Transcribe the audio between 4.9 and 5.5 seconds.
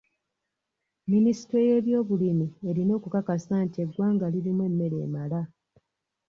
emala.